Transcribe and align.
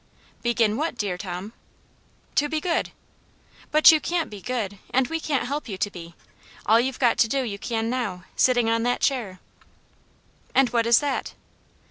"Begin 0.41 0.77
what, 0.77 0.97
dear 0.97 1.15
Tom 1.15 1.53
?""To 2.37 2.49
be 2.49 2.59
good."" 2.59 2.91
But 3.71 3.91
you 3.91 3.99
can't 4.01 4.31
be 4.31 4.41
good, 4.41 4.79
and 4.89 5.07
we 5.07 5.19
can't 5.19 5.45
help 5.45 5.69
you 5.69 5.77
to 5.77 5.91
be. 5.91 6.15
All 6.65 6.79
you've 6.79 6.97
got 6.97 7.19
to 7.19 7.27
do 7.27 7.43
you 7.43 7.59
can 7.59 7.87
now, 7.87 8.23
sitting 8.35 8.67
on 8.67 8.81
that 8.81 9.01
chair." 9.01 9.39
"And 10.55 10.71
what 10.71 10.87
is 10.87 11.01
that?" 11.01 11.35